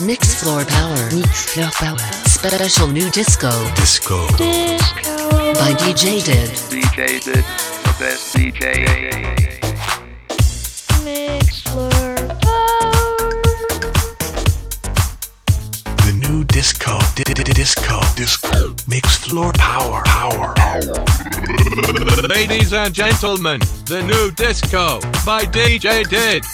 Mix 0.00 0.34
floor 0.42 0.64
power. 0.64 0.96
Mix 1.12 1.46
Floor 1.54 1.70
Power. 1.72 1.98
Special 2.26 2.86
new 2.88 3.10
disco 3.10 3.50
Disco. 3.74 4.26
by 5.58 5.72
DJ 5.74 6.22
Did. 6.24 6.50
DJ 6.70 7.20
did 7.24 7.44
the 7.44 7.94
best 7.98 8.34
DJ. 8.34 8.84
Mix 11.04 11.60
Floor 11.62 12.14
Power. 12.42 13.42
The 16.06 16.12
new 16.28 16.44
disco. 16.44 16.98
Di- 17.16 17.24
di- 17.24 17.34
di- 17.34 17.52
Disco. 17.52 18.00
Disco. 18.14 18.74
Mix 18.86 19.16
floor 19.16 19.52
power. 19.54 20.02
Power. 20.04 20.54
Power. 20.54 21.04
Ladies 22.28 22.72
and 22.72 22.94
gentlemen, 22.94 23.60
the 23.86 24.02
new 24.02 24.30
disco 24.32 25.00
by 25.26 25.44
DJ 25.44 26.04
Did. 26.08 26.44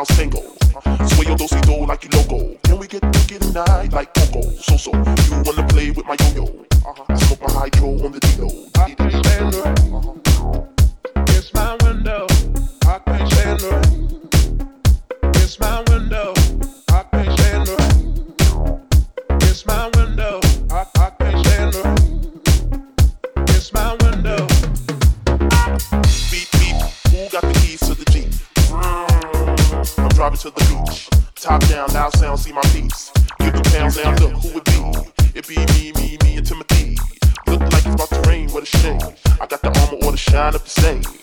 I'll 0.00 0.06
sing 0.06 0.29
sound, 32.30 32.40
see 32.40 32.52
my 32.52 32.62
piece. 32.72 33.10
Give 33.38 33.52
the 33.52 33.62
pounds 33.74 33.96
down, 33.96 34.16
look 34.16 34.32
who 34.42 34.58
it 34.58 34.64
be. 34.64 35.38
It 35.38 35.48
be 35.48 35.56
me, 35.74 35.92
me, 36.00 36.18
me, 36.22 36.36
and 36.36 36.46
Timothy. 36.46 36.96
Look 37.46 37.60
like 37.60 37.86
it's 37.86 37.94
about 37.94 38.08
to 38.10 38.20
rain, 38.28 38.50
what 38.50 38.62
a 38.62 38.66
shame. 38.66 39.00
I 39.40 39.46
got 39.46 39.62
the 39.62 39.68
armor 39.80 40.04
or 40.04 40.12
the 40.12 40.18
shine 40.18 40.54
up 40.54 40.62
the 40.62 40.70
same. 40.70 41.19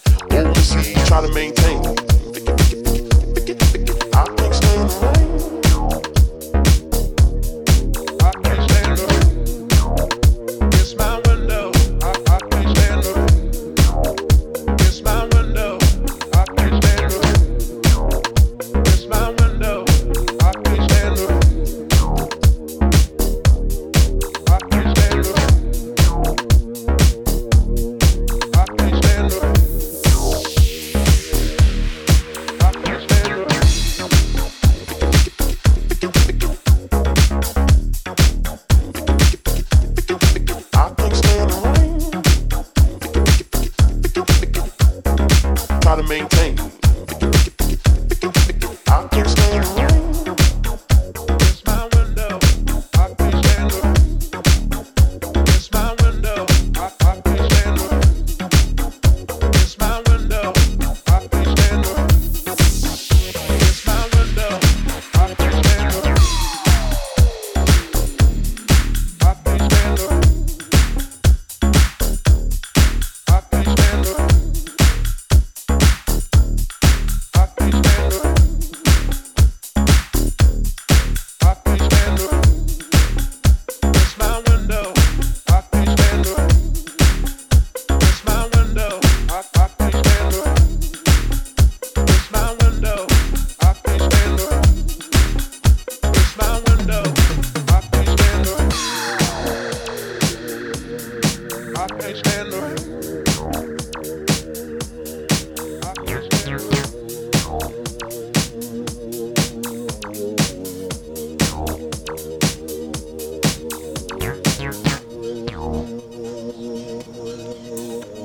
Oh. 117.50 118.16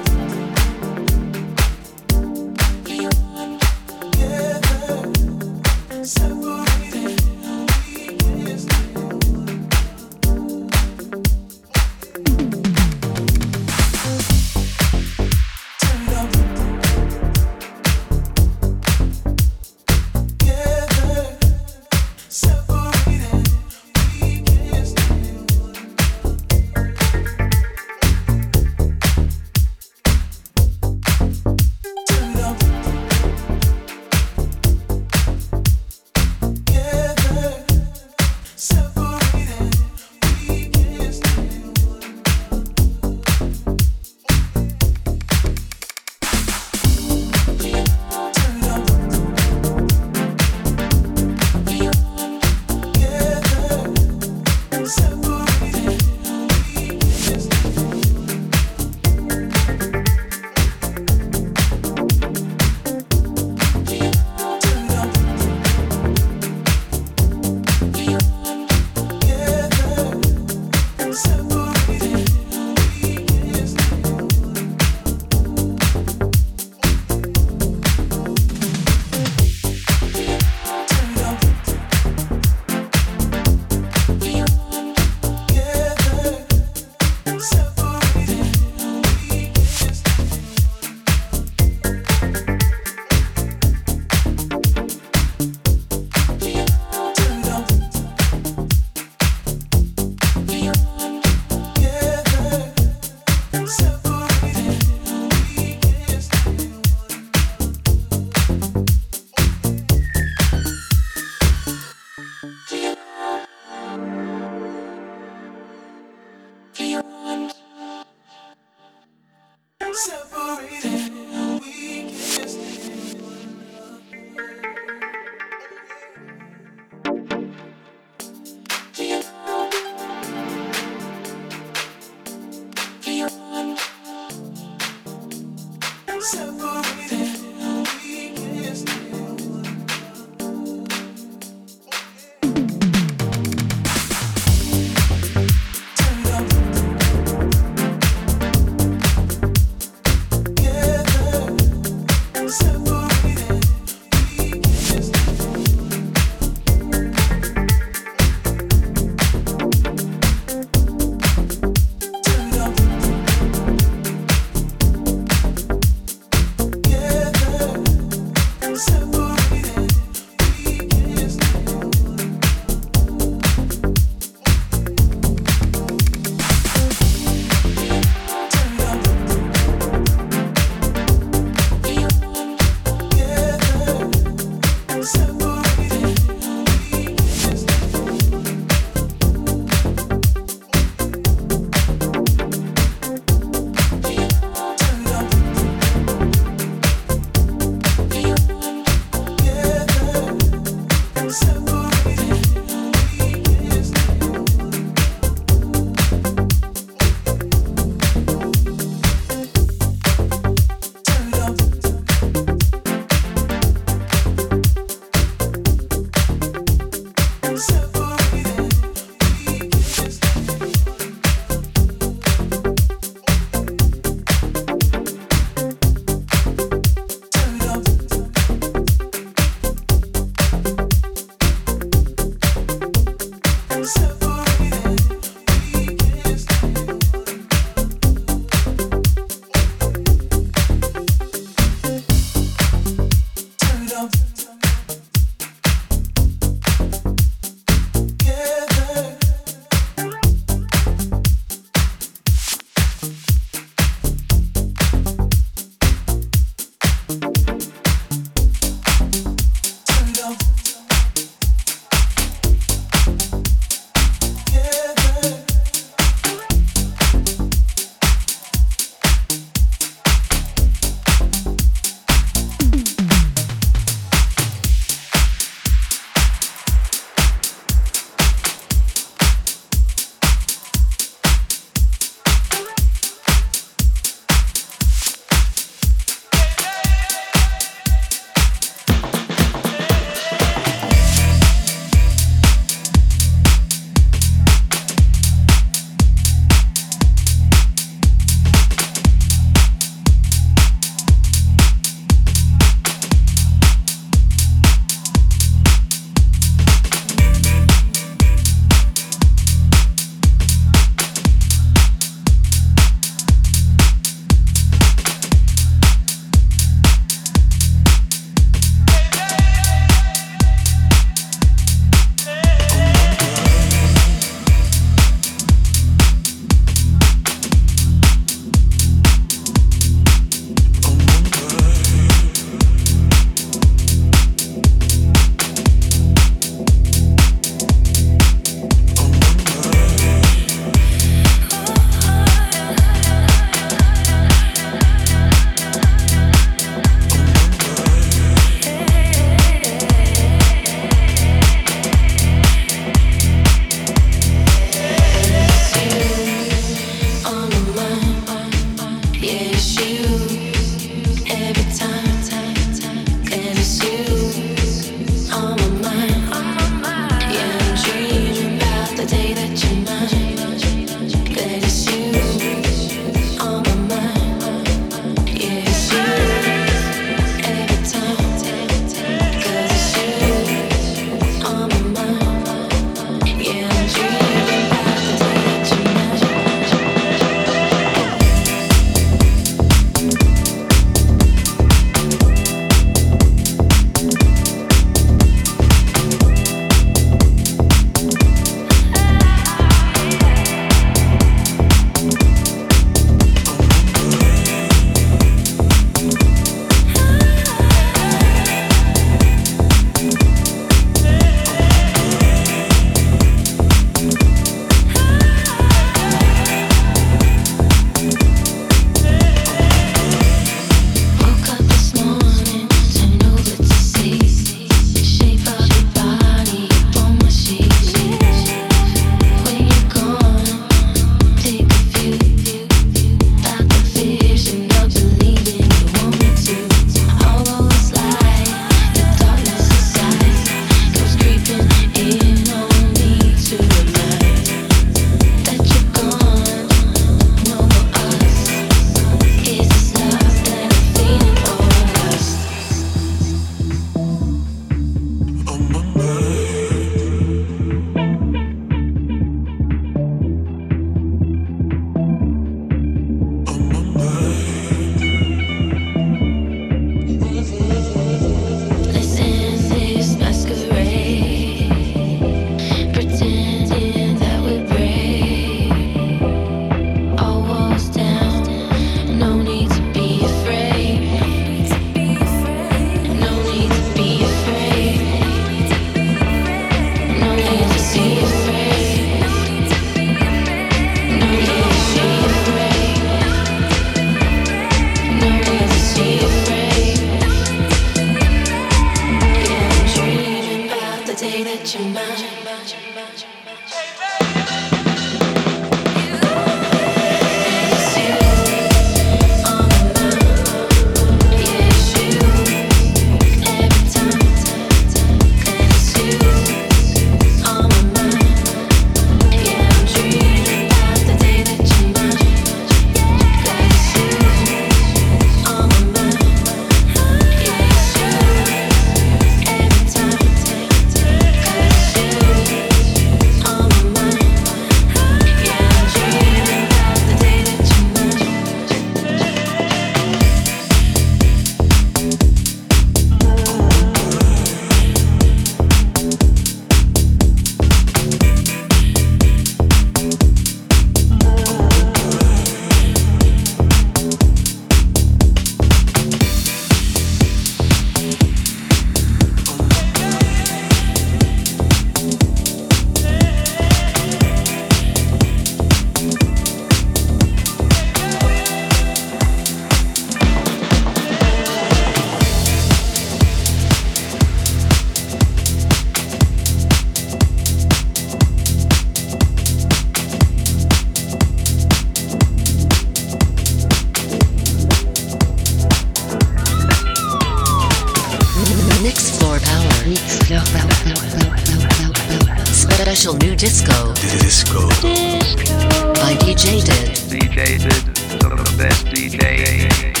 Special 593.11 593.27
new 593.27 593.35
disco 593.35 593.93
Disco. 593.95 594.69
Disco. 594.69 595.93
by 595.95 596.15
DJ 596.15 596.63
Did. 596.63 596.95
DJ 597.09 597.59
did 597.59 597.95
the 598.19 598.55
best 598.57 598.85
DJ. 598.85 600.00